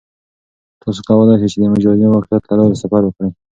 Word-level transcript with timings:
تاسو 0.81 0.99
کولای 1.07 1.35
شئ 1.41 1.47
چې 1.51 1.57
د 1.59 1.63
مجازی 1.73 2.05
واقعیت 2.09 2.43
له 2.47 2.53
لارې 2.59 2.81
سفر 2.83 3.01
وکړئ. 3.05 3.29